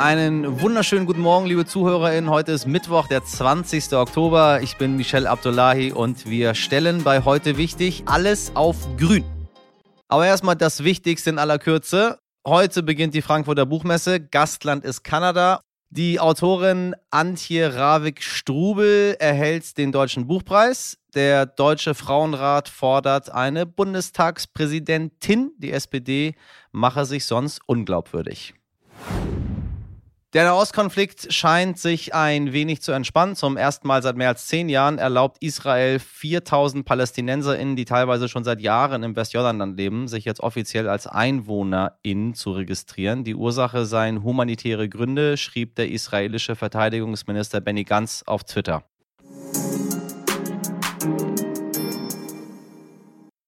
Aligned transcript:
Einen 0.00 0.62
wunderschönen 0.62 1.04
guten 1.04 1.20
Morgen, 1.20 1.44
liebe 1.44 1.66
ZuhörerInnen. 1.66 2.30
Heute 2.30 2.52
ist 2.52 2.66
Mittwoch, 2.66 3.06
der 3.06 3.22
20. 3.22 3.92
Oktober. 3.92 4.62
Ich 4.62 4.78
bin 4.78 4.96
Michel 4.96 5.26
Abdullahi 5.26 5.92
und 5.92 6.24
wir 6.24 6.54
stellen 6.54 7.04
bei 7.04 7.22
heute 7.22 7.58
wichtig 7.58 8.04
alles 8.06 8.56
auf 8.56 8.96
grün. 8.96 9.26
Aber 10.08 10.26
erstmal 10.26 10.56
das 10.56 10.84
Wichtigste 10.84 11.28
in 11.28 11.38
aller 11.38 11.58
Kürze. 11.58 12.18
Heute 12.46 12.82
beginnt 12.82 13.12
die 13.12 13.20
Frankfurter 13.20 13.66
Buchmesse. 13.66 14.20
Gastland 14.20 14.86
ist 14.86 15.04
Kanada. 15.04 15.60
Die 15.90 16.18
Autorin 16.18 16.96
Antje 17.10 17.74
Ravik-Strubel 17.74 19.16
erhält 19.18 19.76
den 19.76 19.92
Deutschen 19.92 20.26
Buchpreis. 20.26 20.96
Der 21.14 21.44
Deutsche 21.44 21.94
Frauenrat 21.94 22.70
fordert 22.70 23.30
eine 23.30 23.66
Bundestagspräsidentin. 23.66 25.52
Die 25.58 25.72
SPD 25.72 26.36
mache 26.72 27.04
sich 27.04 27.26
sonst 27.26 27.60
unglaubwürdig. 27.66 28.54
Der 30.32 30.44
Nahostkonflikt 30.44 31.32
scheint 31.32 31.76
sich 31.76 32.14
ein 32.14 32.52
wenig 32.52 32.82
zu 32.82 32.92
entspannen. 32.92 33.34
Zum 33.34 33.56
ersten 33.56 33.88
Mal 33.88 34.00
seit 34.00 34.14
mehr 34.16 34.28
als 34.28 34.46
zehn 34.46 34.68
Jahren 34.68 34.98
erlaubt 34.98 35.38
Israel 35.42 35.98
4000 35.98 36.84
PalästinenserInnen, 36.84 37.74
die 37.74 37.84
teilweise 37.84 38.28
schon 38.28 38.44
seit 38.44 38.60
Jahren 38.60 39.02
im 39.02 39.16
Westjordanland 39.16 39.76
leben, 39.76 40.06
sich 40.06 40.24
jetzt 40.24 40.38
offiziell 40.38 40.88
als 40.88 41.08
EinwohnerInnen 41.08 42.34
zu 42.34 42.52
registrieren. 42.52 43.24
Die 43.24 43.34
Ursache 43.34 43.86
seien 43.86 44.22
humanitäre 44.22 44.88
Gründe, 44.88 45.36
schrieb 45.36 45.74
der 45.74 45.90
israelische 45.90 46.54
Verteidigungsminister 46.54 47.60
Benny 47.60 47.82
Gantz 47.82 48.22
auf 48.24 48.44
Twitter. 48.44 48.84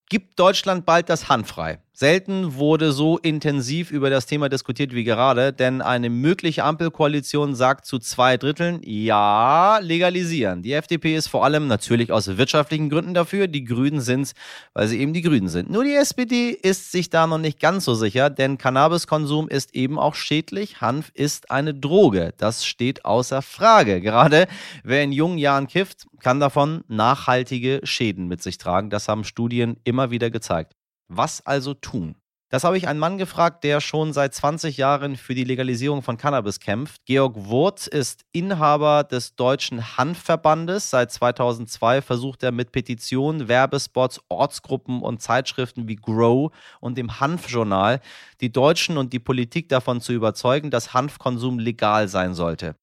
Gibt 0.08 0.36
Deutschland 0.36 0.84
bald 0.84 1.08
das 1.08 1.28
Hand 1.28 1.46
frei? 1.46 1.78
Selten 1.92 2.56
wurde 2.56 2.92
so 2.92 3.18
intensiv 3.18 3.90
über 3.90 4.10
das 4.10 4.26
Thema 4.26 4.48
diskutiert 4.48 4.94
wie 4.94 5.04
gerade, 5.04 5.52
denn 5.52 5.82
eine 5.82 6.10
mögliche 6.10 6.64
Ampelkoalition 6.64 7.54
sagt 7.54 7.86
zu 7.86 7.98
zwei 7.98 8.36
Dritteln, 8.36 8.80
ja, 8.82 9.78
legalisieren. 9.78 10.62
Die 10.62 10.72
FDP 10.72 11.16
ist 11.16 11.28
vor 11.28 11.44
allem 11.44 11.66
natürlich 11.66 12.10
aus 12.12 12.36
wirtschaftlichen 12.38 12.90
Gründen 12.90 13.14
dafür, 13.14 13.46
die 13.46 13.64
Grünen 13.64 14.00
sind 14.00 14.32
weil 14.74 14.88
sie 14.88 15.00
eben 15.00 15.12
die 15.12 15.22
Grünen 15.22 15.48
sind. 15.48 15.70
Nur 15.70 15.84
die 15.84 15.94
SPD 15.94 16.50
ist 16.50 16.92
sich 16.92 17.10
da 17.10 17.26
noch 17.26 17.38
nicht 17.38 17.60
ganz 17.60 17.84
so 17.84 17.94
sicher, 17.94 18.30
denn 18.30 18.58
Cannabiskonsum 18.58 19.48
ist 19.48 19.74
eben 19.74 19.98
auch 19.98 20.14
schädlich. 20.14 20.80
Hanf 20.80 21.10
ist 21.14 21.50
eine 21.50 21.74
Droge. 21.74 22.34
Das 22.36 22.64
steht 22.64 23.04
außer 23.04 23.42
Frage. 23.42 24.00
Gerade 24.00 24.46
wer 24.84 25.02
in 25.02 25.12
jungen 25.12 25.38
Jahren 25.38 25.66
kifft, 25.66 26.06
kann 26.20 26.40
davon 26.40 26.84
nachhaltige 26.88 27.80
Schäden 27.84 28.28
mit 28.28 28.42
sich 28.42 28.58
tragen. 28.58 28.90
Das 28.90 29.08
haben 29.08 29.24
Studien 29.24 29.76
immer 29.84 30.10
wieder 30.10 30.30
gezeigt. 30.30 30.74
Was 31.16 31.44
also 31.44 31.74
tun? 31.74 32.14
Das 32.48 32.64
habe 32.64 32.76
ich 32.76 32.86
einen 32.86 32.98
Mann 32.98 33.16
gefragt, 33.16 33.64
der 33.64 33.80
schon 33.80 34.12
seit 34.12 34.34
20 34.34 34.76
Jahren 34.76 35.16
für 35.16 35.34
die 35.34 35.44
Legalisierung 35.44 36.02
von 36.02 36.18
Cannabis 36.18 36.60
kämpft. 36.60 37.04
Georg 37.06 37.34
Wurz 37.36 37.86
ist 37.86 38.26
Inhaber 38.32 39.04
des 39.04 39.36
Deutschen 39.36 39.96
Hanfverbandes. 39.96 40.90
Seit 40.90 41.10
2002 41.10 42.02
versucht 42.02 42.42
er 42.42 42.52
mit 42.52 42.70
Petitionen, 42.70 43.48
Werbespots, 43.48 44.20
Ortsgruppen 44.28 45.00
und 45.00 45.22
Zeitschriften 45.22 45.88
wie 45.88 45.96
Grow 45.96 46.52
und 46.80 46.98
dem 46.98 47.20
Hanfjournal 47.20 48.00
die 48.42 48.52
Deutschen 48.52 48.98
und 48.98 49.14
die 49.14 49.18
Politik 49.18 49.70
davon 49.70 50.02
zu 50.02 50.12
überzeugen, 50.12 50.70
dass 50.70 50.92
Hanfkonsum 50.92 51.58
legal 51.58 52.08
sein 52.08 52.34
sollte. 52.34 52.76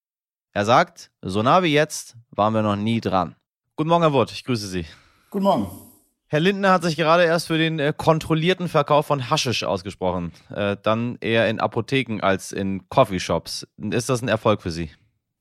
Er 0.52 0.66
sagt, 0.66 1.12
so 1.22 1.44
nah 1.44 1.62
wie 1.62 1.74
jetzt 1.74 2.16
waren 2.32 2.56
wir 2.56 2.64
noch 2.64 2.76
nie 2.76 3.02
dran. 3.02 3.36
Guten 3.76 3.90
Morgen, 3.90 4.02
Herr 4.02 4.14
Wurz, 4.14 4.32
ich 4.32 4.44
grüße 4.44 4.68
Sie. 4.68 4.86
Guten 5.30 5.44
Morgen. 5.44 5.89
Herr 6.32 6.42
Lindner 6.42 6.72
hat 6.72 6.84
sich 6.84 6.96
gerade 6.96 7.24
erst 7.24 7.48
für 7.48 7.58
den 7.58 7.80
äh, 7.80 7.92
kontrollierten 7.96 8.68
Verkauf 8.68 9.08
von 9.08 9.32
Haschisch 9.32 9.64
ausgesprochen. 9.64 10.32
Äh, 10.56 10.78
dann 10.84 11.18
eher 11.22 11.50
in 11.50 11.60
Apotheken 11.60 12.20
als 12.22 12.52
in 12.52 12.88
Coffeeshops. 12.88 13.66
Ist 13.78 14.10
das 14.10 14.22
ein 14.22 14.28
Erfolg 14.28 14.62
für 14.62 14.70
Sie? 14.70 14.92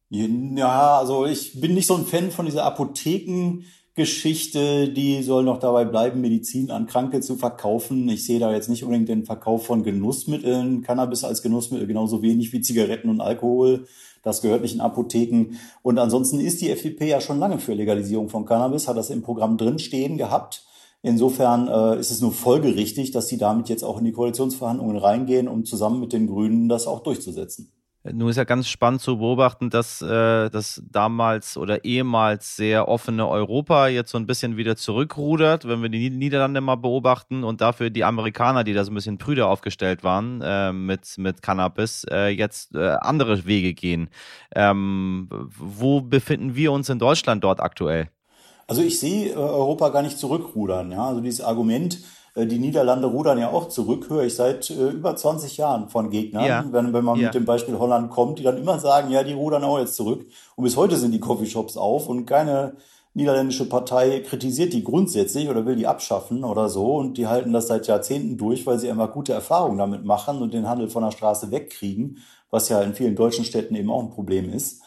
Ja, 0.09 0.99
also 0.99 1.27
ich 1.27 1.61
bin 1.61 1.75
nicht 1.75 1.87
so 1.87 1.95
ein 1.95 2.07
Fan 2.07 2.31
von 2.31 2.47
dieser 2.47 2.65
Apothekengeschichte. 2.65 4.89
Die 4.89 5.23
soll 5.23 5.45
noch 5.45 5.59
dabei 5.59 5.85
bleiben, 5.85 6.23
Medizin 6.23 6.71
an 6.71 6.87
Kranke 6.87 7.21
zu 7.21 7.37
verkaufen. 7.37 8.09
Ich 8.09 8.25
sehe 8.25 8.41
da 8.41 8.51
jetzt 8.51 8.71
nicht 8.71 8.83
unbedingt 8.83 9.11
den 9.11 9.27
Verkauf 9.27 9.67
von 9.67 9.83
Genussmitteln, 9.83 10.81
Cannabis 10.81 11.23
als 11.23 11.43
Genussmittel 11.43 11.87
genauso 11.87 12.23
wenig 12.23 12.51
wie 12.55 12.63
Zigaretten 12.63 13.11
und 13.11 13.21
Alkohol. 13.21 13.87
Das 14.23 14.41
gehört 14.41 14.63
nicht 14.63 14.75
in 14.75 14.81
Apotheken. 14.81 15.59
Und 15.83 15.99
ansonsten 15.99 16.41
ist 16.41 16.63
die 16.63 16.71
FDP 16.71 17.11
ja 17.11 17.21
schon 17.21 17.39
lange 17.39 17.59
für 17.59 17.75
Legalisierung 17.75 18.31
von 18.31 18.47
Cannabis, 18.47 18.89
hat 18.89 18.97
das 18.97 19.11
im 19.11 19.21
Programm 19.21 19.59
drinstehen 19.59 20.17
gehabt. 20.17 20.65
Insofern 21.03 21.69
äh, 21.69 22.01
ist 22.01 22.11
es 22.11 22.21
nur 22.21 22.33
folgerichtig, 22.33 23.13
dass 23.13 23.29
sie 23.29 23.39
damit 23.39 23.69
jetzt 23.69 23.85
auch 23.85 23.99
in 23.99 24.05
die 24.05 24.13
Koalitionsverhandlungen 24.13 24.97
reingehen, 24.97 25.47
um 25.47 25.65
zusammen 25.65 26.01
mit 26.01 26.13
den 26.13 26.27
Grünen 26.27 26.69
das 26.69 26.87
auch 26.87 27.03
durchzusetzen. 27.03 27.73
Nun 28.05 28.29
ist 28.29 28.37
ja 28.37 28.45
ganz 28.45 28.69
spannend 28.69 29.01
zu 29.01 29.19
beobachten, 29.19 29.71
dass 29.71 30.01
äh, 30.01 30.49
das 30.51 30.83
damals 30.89 31.57
oder 31.57 31.85
ehemals 31.85 32.57
sehr 32.57 32.89
offene 32.89 33.29
Europa 33.29 33.89
jetzt 33.89 34.13
so 34.13 34.19
ein 34.19 34.27
bisschen 34.27 34.57
wieder 34.57 34.77
zurückrudert, 34.77 35.67
wenn 35.67 35.83
wir 35.83 35.89
die 35.89 36.11
Niederlande 36.11 36.61
mal 36.61 36.77
beobachten 36.77 37.45
und 37.45 37.61
dafür 37.61 37.91
die 37.91 38.05
Amerikaner, 38.05 38.65
die 38.65 38.73
da 38.73 38.85
so 38.85 38.93
ein 38.93 38.95
bisschen 38.95 39.19
prüder 39.19 39.49
aufgestellt 39.49 40.05
waren 40.05 40.41
äh, 40.43 40.73
mit, 40.73 41.19
mit 41.19 41.43
Cannabis, 41.43 42.07
äh, 42.11 42.29
jetzt 42.29 42.75
äh, 42.75 42.97
andere 43.01 43.47
Wege 43.47 43.75
gehen. 43.75 44.11
Ähm, 44.55 45.29
wo 45.31 46.01
befinden 46.01 46.55
wir 46.55 46.73
uns 46.73 46.89
in 46.89 46.99
Deutschland 46.99 47.43
dort 47.45 47.61
aktuell? 47.61 48.09
Also 48.69 48.83
ich 48.83 49.01
sehe 49.01 49.31
äh, 49.33 49.37
Europa 49.37 49.89
gar 49.89 50.03
nicht 50.03 50.19
zurückrudern. 50.19 50.93
Ja? 50.93 51.09
Also 51.09 51.21
dieses 51.21 51.41
Argument, 51.41 52.01
äh, 52.35 52.47
die 52.47 52.59
Niederlande 52.59 53.09
rudern 53.09 53.39
ja 53.39 53.51
auch 53.51 53.69
zurück, 53.69 54.09
höre 54.11 54.25
ich 54.25 54.37
seit 54.37 54.71
äh, 54.71 54.91
über 54.91 55.17
20 55.17 55.57
Jahren 55.57 55.89
von 55.89 56.11
Gegnern, 56.11 56.45
ja. 56.45 56.65
wenn, 56.71 56.93
wenn 56.93 57.05
man 57.05 57.19
ja. 57.19 57.27
mit 57.27 57.35
dem 57.35 57.47
Beispiel 57.47 57.79
Holland 57.79 58.11
kommt, 58.11 58.39
die 58.39 58.43
dann 58.45 58.59
immer 58.59 58.79
sagen, 58.79 59.11
ja, 59.11 59.25
die 59.25 59.33
rudern 59.33 59.65
auch 59.65 59.79
jetzt 59.79 59.97
zurück. 59.97 60.27
Und 60.55 60.65
bis 60.65 60.77
heute 60.77 60.97
sind 60.97 61.13
die 61.13 61.21
Coffeeshops 61.21 61.79
auf 61.79 62.09
und 62.09 62.27
keine 62.27 62.77
niederländische 63.15 63.69
Partei 63.69 64.21
kritisiert 64.21 64.75
die 64.75 64.85
grundsätzlich 64.85 65.49
oder 65.49 65.65
will 65.65 65.75
die 65.75 65.87
abschaffen 65.87 66.45
oder 66.45 66.69
so. 66.69 66.97
Und 66.97 67.17
die 67.17 67.27
halten 67.27 67.55
das 67.55 67.69
seit 67.69 67.87
Jahrzehnten 67.87 68.37
durch, 68.37 68.67
weil 68.67 68.79
sie 68.79 68.89
immer 68.89 69.09
gute 69.09 69.33
Erfahrungen 69.33 69.79
damit 69.79 70.05
machen 70.05 70.43
und 70.43 70.53
den 70.53 70.69
Handel 70.69 70.89
von 70.89 71.03
der 71.03 71.11
Straße 71.11 71.51
wegkriegen, 71.51 72.19
was 72.51 72.69
ja 72.69 72.83
in 72.83 72.95
vielen 72.95 73.17
deutschen 73.17 73.47
Städten 73.47 73.75
eben 73.75 73.91
auch 73.91 74.03
ein 74.03 74.11
Problem 74.11 74.53
ist. 74.53 74.83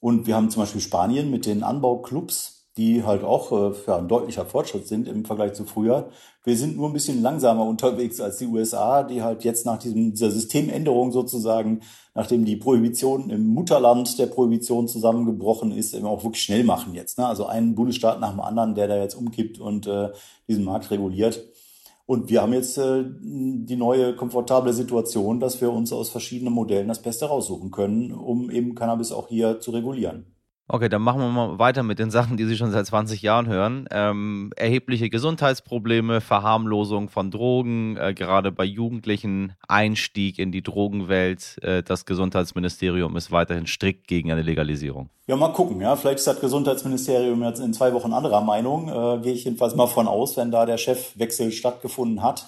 Und 0.00 0.26
wir 0.26 0.36
haben 0.36 0.50
zum 0.50 0.62
Beispiel 0.62 0.82
Spanien 0.82 1.30
mit 1.30 1.46
den 1.46 1.62
Anbauclubs, 1.62 2.53
die 2.76 3.04
halt 3.04 3.22
auch 3.22 3.52
äh, 3.52 3.74
ja, 3.86 3.98
ein 3.98 4.08
deutlicher 4.08 4.44
Fortschritt 4.44 4.88
sind 4.88 5.06
im 5.06 5.24
Vergleich 5.24 5.54
zu 5.54 5.64
früher. 5.64 6.08
Wir 6.42 6.56
sind 6.56 6.76
nur 6.76 6.88
ein 6.88 6.92
bisschen 6.92 7.22
langsamer 7.22 7.64
unterwegs 7.64 8.20
als 8.20 8.38
die 8.38 8.46
USA, 8.46 9.04
die 9.04 9.22
halt 9.22 9.44
jetzt 9.44 9.64
nach 9.64 9.78
diesem, 9.78 10.10
dieser 10.10 10.30
Systemänderung 10.30 11.12
sozusagen, 11.12 11.80
nachdem 12.14 12.44
die 12.44 12.56
Prohibition 12.56 13.30
im 13.30 13.46
Mutterland 13.46 14.18
der 14.18 14.26
Prohibition 14.26 14.88
zusammengebrochen 14.88 15.70
ist, 15.70 15.94
eben 15.94 16.06
auch 16.06 16.24
wirklich 16.24 16.42
schnell 16.42 16.64
machen 16.64 16.94
jetzt. 16.94 17.18
Ne? 17.18 17.26
Also 17.26 17.46
einen 17.46 17.76
Bundesstaat 17.76 18.20
nach 18.20 18.32
dem 18.32 18.40
anderen, 18.40 18.74
der 18.74 18.88
da 18.88 18.96
jetzt 18.96 19.14
umkippt 19.14 19.60
und 19.60 19.86
äh, 19.86 20.10
diesen 20.48 20.64
Markt 20.64 20.90
reguliert. 20.90 21.44
Und 22.06 22.28
wir 22.28 22.42
haben 22.42 22.52
jetzt 22.52 22.76
äh, 22.76 23.04
die 23.06 23.76
neue 23.76 24.14
komfortable 24.14 24.72
Situation, 24.72 25.40
dass 25.40 25.60
wir 25.60 25.72
uns 25.72 25.92
aus 25.92 26.10
verschiedenen 26.10 26.52
Modellen 26.52 26.88
das 26.88 27.00
Beste 27.00 27.26
raussuchen 27.26 27.70
können, 27.70 28.12
um 28.12 28.50
eben 28.50 28.74
Cannabis 28.74 29.12
auch 29.12 29.28
hier 29.28 29.60
zu 29.60 29.70
regulieren. 29.70 30.33
Okay, 30.66 30.88
dann 30.88 31.02
machen 31.02 31.20
wir 31.20 31.28
mal 31.28 31.58
weiter 31.58 31.82
mit 31.82 31.98
den 31.98 32.10
Sachen, 32.10 32.38
die 32.38 32.46
Sie 32.46 32.56
schon 32.56 32.70
seit 32.72 32.86
20 32.86 33.20
Jahren 33.20 33.46
hören. 33.48 33.86
Ähm, 33.90 34.50
erhebliche 34.56 35.10
Gesundheitsprobleme, 35.10 36.22
Verharmlosung 36.22 37.10
von 37.10 37.30
Drogen, 37.30 37.98
äh, 37.98 38.14
gerade 38.14 38.50
bei 38.50 38.64
Jugendlichen, 38.64 39.52
Einstieg 39.68 40.38
in 40.38 40.52
die 40.52 40.62
Drogenwelt. 40.62 41.62
Äh, 41.62 41.82
das 41.82 42.06
Gesundheitsministerium 42.06 43.14
ist 43.16 43.30
weiterhin 43.30 43.66
strikt 43.66 44.08
gegen 44.08 44.32
eine 44.32 44.40
Legalisierung. 44.40 45.10
Ja, 45.26 45.36
mal 45.36 45.52
gucken. 45.52 45.82
Ja, 45.82 45.96
vielleicht 45.96 46.20
ist 46.20 46.26
das 46.26 46.40
Gesundheitsministerium 46.40 47.42
jetzt 47.42 47.60
in 47.60 47.74
zwei 47.74 47.92
Wochen 47.92 48.14
anderer 48.14 48.40
Meinung. 48.40 48.88
Äh, 48.88 49.20
gehe 49.22 49.34
ich 49.34 49.44
jedenfalls 49.44 49.74
mal 49.74 49.86
von 49.86 50.08
aus, 50.08 50.38
wenn 50.38 50.50
da 50.50 50.64
der 50.64 50.78
Chefwechsel 50.78 51.52
stattgefunden 51.52 52.22
hat. 52.22 52.46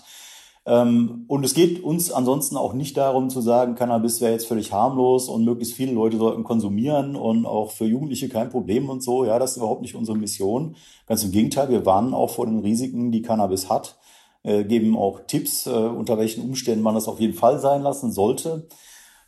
Ähm, 0.66 1.24
und 1.28 1.44
es 1.44 1.54
geht 1.54 1.84
uns 1.84 2.10
ansonsten 2.10 2.56
auch 2.56 2.72
nicht 2.72 2.96
darum 2.96 3.30
zu 3.30 3.40
sagen, 3.40 3.76
Cannabis 3.76 4.20
wäre 4.20 4.32
jetzt 4.32 4.48
völlig 4.48 4.72
harmlos 4.72 5.28
und 5.28 5.44
möglichst 5.44 5.74
viele 5.74 5.92
Leute 5.92 6.16
sollten 6.16 6.42
konsumieren 6.42 7.14
und 7.14 7.46
auch 7.46 7.70
für 7.70 7.84
Jugendliche 7.84 8.28
kein 8.28 8.50
Problem 8.50 8.90
und 8.90 9.00
so. 9.00 9.24
Ja, 9.24 9.38
das 9.38 9.52
ist 9.52 9.58
überhaupt 9.58 9.82
nicht 9.82 9.94
unsere 9.94 10.18
Mission. 10.18 10.74
Ganz 11.06 11.22
im 11.22 11.30
Gegenteil, 11.30 11.68
wir 11.68 11.86
warnen 11.86 12.14
auch 12.14 12.30
vor 12.30 12.46
den 12.46 12.58
Risiken, 12.58 13.12
die 13.12 13.22
Cannabis 13.22 13.70
hat, 13.70 13.96
äh, 14.42 14.64
geben 14.64 14.96
auch 14.96 15.20
Tipps, 15.28 15.66
äh, 15.66 15.70
unter 15.70 16.18
welchen 16.18 16.42
Umständen 16.42 16.82
man 16.82 16.96
das 16.96 17.06
auf 17.06 17.20
jeden 17.20 17.34
Fall 17.34 17.60
sein 17.60 17.82
lassen 17.82 18.10
sollte 18.10 18.66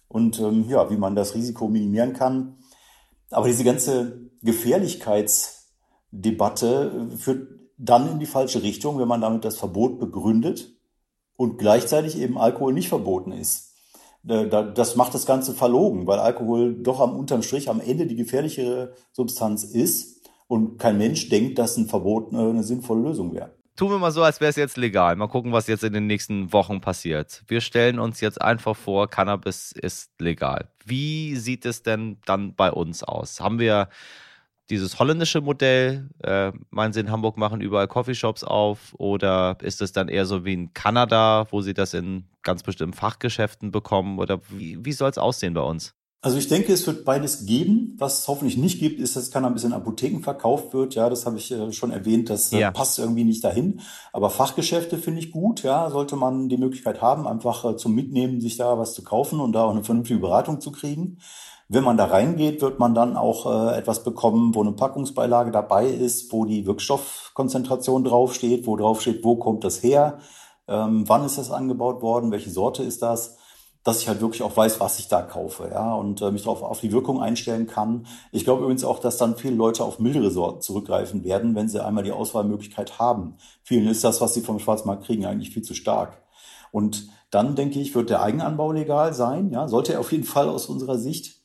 und 0.08 0.40
ähm, 0.40 0.64
ja, 0.68 0.90
wie 0.90 0.96
man 0.96 1.14
das 1.14 1.36
Risiko 1.36 1.68
minimieren 1.68 2.14
kann. 2.14 2.56
Aber 3.30 3.46
diese 3.46 3.62
ganze 3.62 4.22
Gefährlichkeitsdebatte 4.42 7.10
führt 7.16 7.46
dann 7.76 8.10
in 8.10 8.18
die 8.18 8.26
falsche 8.26 8.64
Richtung, 8.64 8.98
wenn 8.98 9.06
man 9.06 9.20
damit 9.20 9.44
das 9.44 9.56
Verbot 9.56 10.00
begründet 10.00 10.74
und 11.38 11.56
gleichzeitig 11.56 12.18
eben 12.18 12.36
Alkohol 12.36 12.72
nicht 12.72 12.88
verboten 12.88 13.30
ist. 13.30 13.72
Das 14.24 14.96
macht 14.96 15.14
das 15.14 15.24
Ganze 15.24 15.54
verlogen, 15.54 16.06
weil 16.08 16.18
Alkohol 16.18 16.74
doch 16.74 17.00
am 17.00 17.16
unterm 17.16 17.42
Strich 17.42 17.70
am 17.70 17.80
Ende 17.80 18.06
die 18.06 18.16
gefährlichere 18.16 18.92
Substanz 19.12 19.62
ist 19.62 20.26
und 20.48 20.78
kein 20.78 20.98
Mensch 20.98 21.28
denkt, 21.28 21.58
dass 21.58 21.76
ein 21.76 21.86
Verbot 21.86 22.34
eine 22.34 22.64
sinnvolle 22.64 23.02
Lösung 23.02 23.32
wäre. 23.32 23.52
tun 23.76 23.90
wir 23.90 23.98
mal 23.98 24.10
so, 24.10 24.24
als 24.24 24.40
wäre 24.40 24.50
es 24.50 24.56
jetzt 24.56 24.76
legal. 24.76 25.14
Mal 25.14 25.28
gucken, 25.28 25.52
was 25.52 25.68
jetzt 25.68 25.84
in 25.84 25.92
den 25.92 26.08
nächsten 26.08 26.52
Wochen 26.52 26.80
passiert. 26.80 27.44
Wir 27.46 27.60
stellen 27.60 28.00
uns 28.00 28.20
jetzt 28.20 28.42
einfach 28.42 28.76
vor, 28.76 29.08
Cannabis 29.08 29.70
ist 29.70 30.10
legal. 30.20 30.68
Wie 30.84 31.36
sieht 31.36 31.64
es 31.64 31.84
denn 31.84 32.18
dann 32.26 32.56
bei 32.56 32.72
uns 32.72 33.04
aus? 33.04 33.40
Haben 33.40 33.60
wir 33.60 33.88
dieses 34.70 34.98
holländische 34.98 35.40
Modell? 35.40 36.10
Äh, 36.22 36.52
meinen 36.70 36.92
Sie, 36.92 37.00
in 37.00 37.10
Hamburg 37.10 37.36
machen 37.36 37.60
überall 37.60 37.88
Coffeeshops 37.88 38.44
auf? 38.44 38.94
Oder 38.98 39.56
ist 39.62 39.82
es 39.82 39.92
dann 39.92 40.08
eher 40.08 40.26
so 40.26 40.44
wie 40.44 40.54
in 40.54 40.74
Kanada, 40.74 41.46
wo 41.50 41.60
Sie 41.60 41.74
das 41.74 41.94
in 41.94 42.24
ganz 42.42 42.62
bestimmten 42.62 42.96
Fachgeschäften 42.96 43.70
bekommen? 43.70 44.18
Oder 44.18 44.40
wie, 44.50 44.84
wie 44.84 44.92
soll 44.92 45.10
es 45.10 45.18
aussehen 45.18 45.54
bei 45.54 45.62
uns? 45.62 45.94
Also 46.20 46.36
ich 46.36 46.48
denke, 46.48 46.72
es 46.72 46.84
wird 46.84 47.04
beides 47.04 47.46
geben. 47.46 47.94
Was 47.96 48.20
es 48.20 48.28
hoffentlich 48.28 48.56
nicht 48.56 48.80
gibt, 48.80 48.98
ist, 48.98 49.14
dass 49.14 49.30
Cannabis 49.30 49.62
in 49.62 49.72
Apotheken 49.72 50.20
verkauft 50.20 50.74
wird. 50.74 50.96
Ja, 50.96 51.08
das 51.08 51.26
habe 51.26 51.36
ich 51.36 51.52
äh, 51.52 51.72
schon 51.72 51.92
erwähnt. 51.92 52.28
Das 52.28 52.52
äh, 52.52 52.58
ja. 52.58 52.70
passt 52.72 52.98
irgendwie 52.98 53.22
nicht 53.22 53.44
dahin. 53.44 53.80
Aber 54.12 54.28
Fachgeschäfte 54.28 54.98
finde 54.98 55.20
ich 55.20 55.30
gut. 55.30 55.62
Ja, 55.62 55.90
sollte 55.90 56.16
man 56.16 56.48
die 56.48 56.56
Möglichkeit 56.56 57.00
haben, 57.00 57.28
einfach 57.28 57.64
äh, 57.64 57.76
zum 57.76 57.94
Mitnehmen 57.94 58.40
sich 58.40 58.56
da 58.56 58.76
was 58.78 58.94
zu 58.94 59.04
kaufen 59.04 59.38
und 59.38 59.52
da 59.52 59.62
auch 59.62 59.70
eine 59.70 59.84
vernünftige 59.84 60.18
Beratung 60.18 60.60
zu 60.60 60.72
kriegen. 60.72 61.18
Wenn 61.68 61.84
man 61.84 61.96
da 61.96 62.06
reingeht, 62.06 62.62
wird 62.62 62.78
man 62.78 62.94
dann 62.94 63.16
auch 63.16 63.46
äh, 63.46 63.76
etwas 63.76 64.02
bekommen, 64.02 64.54
wo 64.54 64.62
eine 64.62 64.72
Packungsbeilage 64.72 65.50
dabei 65.50 65.86
ist, 65.86 66.32
wo 66.32 66.44
die 66.44 66.66
Wirkstoffkonzentration 66.66 68.04
draufsteht, 68.04 68.66
wo 68.66 68.76
draufsteht, 68.76 69.22
wo 69.22 69.36
kommt 69.36 69.64
das 69.64 69.82
her, 69.82 70.18
ähm, 70.66 71.04
wann 71.06 71.24
ist 71.24 71.36
das 71.38 71.50
angebaut 71.50 72.00
worden, 72.00 72.30
welche 72.30 72.50
Sorte 72.50 72.82
ist 72.82 73.02
das 73.02 73.36
dass 73.88 74.02
ich 74.02 74.08
halt 74.08 74.20
wirklich 74.20 74.42
auch 74.42 74.54
weiß, 74.54 74.80
was 74.80 74.98
ich 74.98 75.08
da 75.08 75.22
kaufe, 75.22 75.70
ja, 75.72 75.94
und 75.94 76.20
äh, 76.20 76.30
mich 76.30 76.42
darauf 76.42 76.62
auf 76.62 76.80
die 76.80 76.92
Wirkung 76.92 77.22
einstellen 77.22 77.66
kann. 77.66 78.06
Ich 78.32 78.44
glaube 78.44 78.62
übrigens 78.62 78.84
auch, 78.84 78.98
dass 78.98 79.16
dann 79.16 79.36
viele 79.36 79.54
Leute 79.54 79.82
auf 79.82 79.98
mildere 79.98 80.30
Sorten 80.30 80.60
zurückgreifen 80.60 81.24
werden, 81.24 81.54
wenn 81.54 81.70
sie 81.70 81.82
einmal 81.82 82.04
die 82.04 82.12
Auswahlmöglichkeit 82.12 82.98
haben. 82.98 83.36
Vielen 83.62 83.88
ist 83.88 84.04
das, 84.04 84.20
was 84.20 84.34
sie 84.34 84.42
vom 84.42 84.58
Schwarzmarkt 84.58 85.04
kriegen, 85.04 85.24
eigentlich 85.24 85.54
viel 85.54 85.62
zu 85.62 85.74
stark. 85.74 86.20
Und 86.70 87.08
dann 87.30 87.54
denke 87.54 87.80
ich, 87.80 87.94
wird 87.94 88.10
der 88.10 88.22
Eigenanbau 88.22 88.72
legal 88.72 89.14
sein, 89.14 89.50
ja, 89.50 89.68
sollte 89.68 89.94
er 89.94 90.00
auf 90.00 90.12
jeden 90.12 90.24
Fall 90.24 90.50
aus 90.50 90.66
unserer 90.66 90.98
Sicht. 90.98 91.37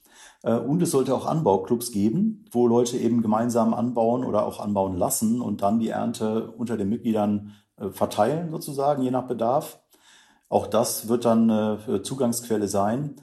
Äh, 0.43 0.55
und 0.55 0.81
es 0.81 0.91
sollte 0.91 1.15
auch 1.15 1.25
Anbauclubs 1.25 1.91
geben, 1.91 2.45
wo 2.51 2.67
Leute 2.67 2.97
eben 2.97 3.21
gemeinsam 3.21 3.73
anbauen 3.73 4.23
oder 4.23 4.45
auch 4.45 4.59
anbauen 4.59 4.97
lassen 4.97 5.41
und 5.41 5.61
dann 5.61 5.79
die 5.79 5.89
Ernte 5.89 6.51
unter 6.51 6.77
den 6.77 6.89
Mitgliedern 6.89 7.53
äh, 7.77 7.89
verteilen, 7.89 8.51
sozusagen, 8.51 9.01
je 9.01 9.11
nach 9.11 9.27
Bedarf. 9.27 9.79
Auch 10.49 10.67
das 10.67 11.07
wird 11.07 11.25
dann 11.25 11.49
eine 11.49 12.03
Zugangsquelle 12.03 12.67
sein. 12.67 13.15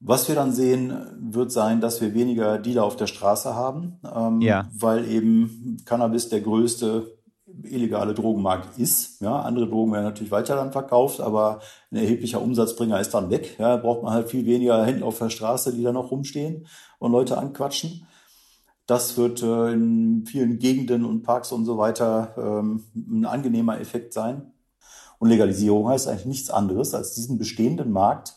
Was 0.00 0.28
wir 0.28 0.34
dann 0.34 0.52
sehen, 0.52 0.96
wird 1.18 1.52
sein, 1.52 1.82
dass 1.82 2.00
wir 2.00 2.14
weniger 2.14 2.58
Dealer 2.58 2.84
auf 2.84 2.96
der 2.96 3.08
Straße 3.08 3.54
haben, 3.54 4.00
ähm, 4.14 4.40
ja. 4.40 4.68
weil 4.72 5.06
eben 5.06 5.76
Cannabis 5.84 6.30
der 6.30 6.40
größte 6.40 7.17
illegale 7.64 8.14
Drogenmarkt 8.14 8.78
ist. 8.78 9.20
Ja, 9.20 9.40
andere 9.40 9.68
Drogen 9.68 9.92
werden 9.92 10.04
natürlich 10.04 10.30
weiter 10.30 10.56
dann 10.56 10.72
verkauft, 10.72 11.20
aber 11.20 11.60
ein 11.90 11.96
erheblicher 11.96 12.40
Umsatzbringer 12.40 13.00
ist 13.00 13.14
dann 13.14 13.30
weg. 13.30 13.56
Ja, 13.58 13.76
braucht 13.76 14.02
man 14.02 14.12
halt 14.12 14.28
viel 14.28 14.46
weniger 14.46 14.84
Händler 14.84 15.06
auf 15.06 15.18
der 15.18 15.30
Straße, 15.30 15.74
die 15.74 15.82
da 15.82 15.92
noch 15.92 16.10
rumstehen 16.10 16.66
und 16.98 17.12
Leute 17.12 17.38
anquatschen. 17.38 18.06
Das 18.86 19.16
wird 19.16 19.42
äh, 19.42 19.72
in 19.72 20.24
vielen 20.26 20.58
Gegenden 20.58 21.04
und 21.04 21.22
Parks 21.22 21.52
und 21.52 21.66
so 21.66 21.76
weiter 21.76 22.34
ähm, 22.38 22.84
ein 22.96 23.26
angenehmer 23.26 23.80
Effekt 23.80 24.12
sein. 24.12 24.52
Und 25.18 25.28
Legalisierung 25.28 25.88
heißt 25.88 26.08
eigentlich 26.08 26.26
nichts 26.26 26.50
anderes, 26.50 26.94
als 26.94 27.14
diesen 27.14 27.38
bestehenden 27.38 27.92
Markt 27.92 28.34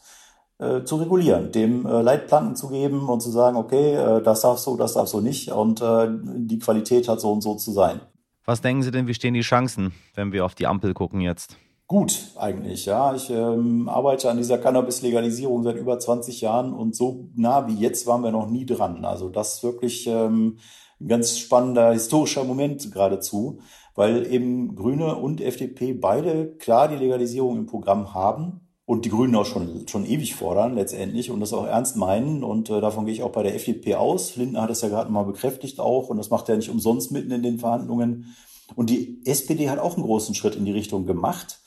äh, 0.57 0.83
zu 0.83 0.97
regulieren, 0.97 1.51
dem 1.51 1.85
äh, 1.85 2.01
Leitplanken 2.01 2.55
zu 2.55 2.69
geben 2.69 3.07
und 3.07 3.21
zu 3.21 3.31
sagen, 3.31 3.57
okay, 3.57 3.95
äh, 3.95 4.21
das 4.21 4.41
darf 4.41 4.59
so, 4.59 4.75
das 4.75 4.93
darf 4.93 5.07
so 5.07 5.21
nicht 5.21 5.51
und 5.51 5.81
äh, 5.81 6.07
die 6.09 6.59
Qualität 6.59 7.07
hat 7.07 7.21
so 7.21 7.31
und 7.31 7.41
so 7.41 7.55
zu 7.55 7.71
sein. 7.71 8.01
Was 8.45 8.61
denken 8.61 8.83
Sie 8.83 8.91
denn, 8.91 9.07
wie 9.07 9.13
stehen 9.13 9.33
die 9.33 9.41
Chancen, 9.41 9.93
wenn 10.15 10.31
wir 10.31 10.45
auf 10.45 10.55
die 10.55 10.67
Ampel 10.67 10.93
gucken 10.93 11.21
jetzt? 11.21 11.57
Gut, 11.87 12.31
eigentlich, 12.37 12.85
ja. 12.85 13.13
Ich 13.13 13.29
ähm, 13.29 13.89
arbeite 13.89 14.29
an 14.29 14.37
dieser 14.37 14.57
Cannabis-Legalisierung 14.57 15.63
seit 15.63 15.75
über 15.75 15.99
20 15.99 16.41
Jahren 16.41 16.73
und 16.73 16.95
so 16.95 17.29
nah 17.35 17.67
wie 17.67 17.75
jetzt 17.75 18.07
waren 18.07 18.23
wir 18.23 18.31
noch 18.31 18.49
nie 18.49 18.65
dran. 18.65 19.03
Also 19.03 19.29
das 19.29 19.55
ist 19.55 19.63
wirklich 19.63 20.07
ähm, 20.07 20.57
ein 20.99 21.07
ganz 21.07 21.37
spannender 21.37 21.91
historischer 21.91 22.43
Moment 22.43 22.91
geradezu 22.91 23.59
weil 23.95 24.31
eben 24.31 24.75
Grüne 24.75 25.15
und 25.15 25.41
FDP 25.41 25.93
beide 25.93 26.55
klar 26.57 26.87
die 26.87 26.95
Legalisierung 26.95 27.57
im 27.57 27.65
Programm 27.65 28.13
haben 28.13 28.61
und 28.91 29.05
die 29.05 29.09
Grünen 29.09 29.35
auch 29.35 29.45
schon, 29.45 29.87
schon 29.87 30.05
ewig 30.05 30.35
fordern 30.35 30.75
letztendlich 30.75 31.31
und 31.31 31.39
das 31.39 31.53
auch 31.53 31.65
ernst 31.65 31.95
meinen 31.95 32.43
und 32.43 32.69
äh, 32.69 32.81
davon 32.81 33.05
gehe 33.05 33.13
ich 33.13 33.23
auch 33.23 33.31
bei 33.31 33.41
der 33.41 33.55
FDP 33.55 33.95
aus. 33.95 34.35
Lindner 34.35 34.63
hat 34.63 34.69
das 34.69 34.81
ja 34.81 34.89
gerade 34.89 35.09
mal 35.09 35.23
bekräftigt 35.23 35.79
auch 35.79 36.09
und 36.09 36.17
das 36.17 36.29
macht 36.29 36.49
er 36.49 36.57
nicht 36.57 36.69
umsonst 36.69 37.09
mitten 37.09 37.31
in 37.31 37.41
den 37.41 37.57
Verhandlungen. 37.57 38.35
Und 38.75 38.89
die 38.89 39.21
SPD 39.23 39.69
hat 39.69 39.79
auch 39.79 39.95
einen 39.95 40.03
großen 40.03 40.35
Schritt 40.35 40.57
in 40.57 40.65
die 40.65 40.73
Richtung 40.73 41.05
gemacht 41.05 41.61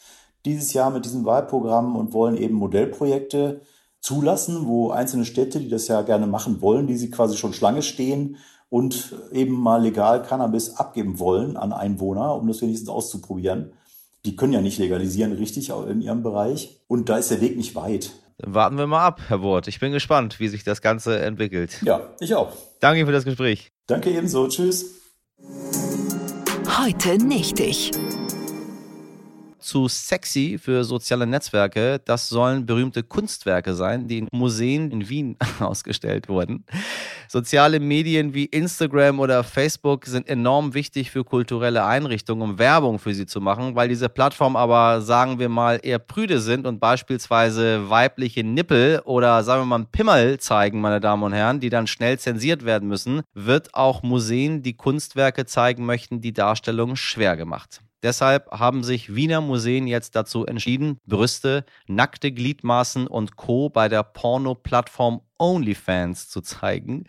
dieses 0.44 0.74
Jahr 0.74 0.90
mit 0.90 1.06
diesem 1.06 1.24
Wahlprogramm 1.24 1.96
und 1.96 2.12
wollen 2.12 2.36
eben 2.36 2.56
Modellprojekte 2.56 3.62
zulassen, 4.00 4.66
wo 4.66 4.90
einzelne 4.90 5.24
Städte, 5.24 5.60
die 5.60 5.70
das 5.70 5.88
ja 5.88 6.02
gerne 6.02 6.26
machen 6.26 6.60
wollen, 6.60 6.86
die 6.86 6.98
sie 6.98 7.10
quasi 7.10 7.38
schon 7.38 7.54
Schlange 7.54 7.80
stehen, 7.80 8.36
und 8.68 9.14
eben 9.32 9.54
mal 9.54 9.82
legal 9.82 10.22
Cannabis 10.22 10.76
abgeben 10.76 11.18
wollen 11.20 11.56
an 11.56 11.72
Einwohner, 11.72 12.34
um 12.34 12.48
das 12.48 12.60
wenigstens 12.60 12.88
auszuprobieren. 12.88 13.72
Die 14.24 14.36
können 14.36 14.52
ja 14.52 14.60
nicht 14.60 14.78
legalisieren, 14.78 15.32
richtig, 15.32 15.70
in 15.70 16.00
ihrem 16.00 16.22
Bereich. 16.22 16.80
Und 16.86 17.08
da 17.08 17.18
ist 17.18 17.30
der 17.30 17.40
Weg 17.40 17.56
nicht 17.56 17.74
weit. 17.74 18.12
Dann 18.38 18.54
warten 18.54 18.78
wir 18.78 18.86
mal 18.86 19.04
ab, 19.04 19.20
Herr 19.28 19.42
Wort. 19.42 19.68
Ich 19.68 19.80
bin 19.80 19.92
gespannt, 19.92 20.40
wie 20.40 20.48
sich 20.48 20.64
das 20.64 20.80
Ganze 20.80 21.20
entwickelt. 21.20 21.80
Ja, 21.84 22.08
ich 22.20 22.34
auch. 22.34 22.52
Danke 22.80 23.06
für 23.06 23.12
das 23.12 23.24
Gespräch. 23.24 23.70
Danke 23.86 24.10
ebenso. 24.10 24.48
Tschüss. 24.48 24.86
Heute 26.78 27.18
nicht 27.18 27.60
ich 27.60 27.90
zu 29.64 29.88
sexy 29.88 30.58
für 30.62 30.84
soziale 30.84 31.26
Netzwerke. 31.26 32.00
Das 32.04 32.28
sollen 32.28 32.66
berühmte 32.66 33.02
Kunstwerke 33.02 33.74
sein, 33.74 34.06
die 34.06 34.18
in 34.18 34.28
Museen 34.30 34.90
in 34.90 35.08
Wien 35.08 35.36
ausgestellt 35.60 36.28
wurden. 36.28 36.64
Soziale 37.28 37.80
Medien 37.80 38.34
wie 38.34 38.44
Instagram 38.44 39.18
oder 39.20 39.42
Facebook 39.42 40.06
sind 40.06 40.28
enorm 40.28 40.74
wichtig 40.74 41.10
für 41.10 41.24
kulturelle 41.24 41.84
Einrichtungen, 41.84 42.50
um 42.50 42.58
Werbung 42.58 42.98
für 42.98 43.14
sie 43.14 43.26
zu 43.26 43.40
machen, 43.40 43.74
weil 43.74 43.88
diese 43.88 44.08
Plattformen 44.08 44.56
aber, 44.56 45.00
sagen 45.00 45.38
wir 45.38 45.48
mal, 45.48 45.80
eher 45.82 45.98
prüde 45.98 46.40
sind 46.40 46.66
und 46.66 46.78
beispielsweise 46.78 47.88
weibliche 47.88 48.44
Nippel 48.44 49.00
oder 49.04 49.42
sagen 49.42 49.62
wir 49.62 49.78
mal 49.78 49.86
Pimmel 49.90 50.38
zeigen, 50.38 50.80
meine 50.80 51.00
Damen 51.00 51.22
und 51.22 51.32
Herren, 51.32 51.60
die 51.60 51.70
dann 51.70 51.86
schnell 51.86 52.18
zensiert 52.18 52.64
werden 52.64 52.88
müssen, 52.88 53.22
wird 53.32 53.74
auch 53.74 54.02
Museen, 54.02 54.62
die 54.62 54.74
Kunstwerke 54.74 55.46
zeigen 55.46 55.86
möchten, 55.86 56.20
die 56.20 56.32
Darstellung 56.32 56.96
schwer 56.96 57.36
gemacht. 57.36 57.80
Deshalb 58.04 58.50
haben 58.50 58.84
sich 58.84 59.14
Wiener 59.14 59.40
Museen 59.40 59.86
jetzt 59.86 60.14
dazu 60.14 60.44
entschieden, 60.44 61.00
Brüste, 61.06 61.64
nackte 61.86 62.30
Gliedmaßen 62.30 63.06
und 63.06 63.36
Co. 63.36 63.70
bei 63.70 63.88
der 63.88 64.02
Porno-Plattform 64.02 65.22
OnlyFans 65.38 66.28
zu 66.28 66.42
zeigen. 66.42 67.06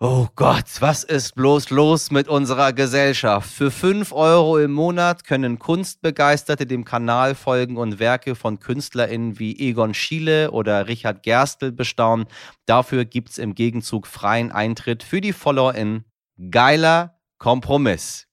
Oh 0.00 0.26
Gott, 0.36 0.66
was 0.80 1.04
ist 1.04 1.34
bloß 1.34 1.70
los 1.70 2.10
mit 2.10 2.28
unserer 2.28 2.74
Gesellschaft? 2.74 3.50
Für 3.50 3.70
5 3.70 4.12
Euro 4.12 4.58
im 4.58 4.72
Monat 4.72 5.24
können 5.24 5.58
Kunstbegeisterte 5.58 6.66
dem 6.66 6.84
Kanal 6.84 7.34
folgen 7.34 7.78
und 7.78 7.98
Werke 7.98 8.34
von 8.34 8.60
KünstlerInnen 8.60 9.38
wie 9.38 9.58
Egon 9.58 9.94
Schiele 9.94 10.50
oder 10.50 10.86
Richard 10.86 11.22
Gerstl 11.22 11.72
bestaunen. 11.72 12.26
Dafür 12.66 13.06
gibt 13.06 13.30
es 13.30 13.38
im 13.38 13.54
Gegenzug 13.54 14.06
freien 14.06 14.52
Eintritt 14.52 15.02
für 15.02 15.22
die 15.22 15.32
FollowerInnen. 15.32 16.04
Geiler 16.50 17.18
Kompromiss. 17.38 18.26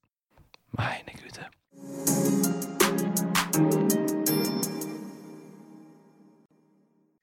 Meine 0.71 1.17
Güte. 1.23 1.30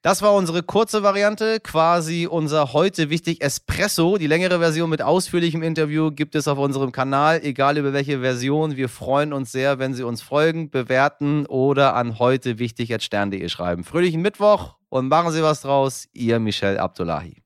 Das 0.08 0.22
war 0.22 0.32
unsere 0.32 0.62
kurze 0.62 1.02
Variante, 1.02 1.60
quasi 1.60 2.26
unser 2.26 2.72
heute 2.72 3.10
wichtig 3.10 3.42
Espresso. 3.42 4.16
Die 4.16 4.26
längere 4.26 4.58
Version 4.58 4.88
mit 4.88 5.02
ausführlichem 5.02 5.62
Interview 5.62 6.10
gibt 6.10 6.34
es 6.34 6.48
auf 6.48 6.56
unserem 6.56 6.92
Kanal, 6.92 7.40
egal 7.42 7.76
über 7.76 7.92
welche 7.92 8.20
Version. 8.20 8.76
Wir 8.76 8.88
freuen 8.88 9.34
uns 9.34 9.52
sehr, 9.52 9.78
wenn 9.78 9.92
Sie 9.92 10.04
uns 10.04 10.22
folgen, 10.22 10.70
bewerten 10.70 11.44
oder 11.44 11.94
an 11.94 12.18
heute 12.18 12.58
wichtig 12.58 12.88
schreiben. 13.02 13.84
Fröhlichen 13.84 14.22
Mittwoch 14.22 14.76
und 14.88 15.08
machen 15.08 15.30
Sie 15.30 15.42
was 15.42 15.60
draus. 15.60 16.08
Ihr 16.14 16.38
Michel 16.38 16.78
Abdullahi. 16.78 17.42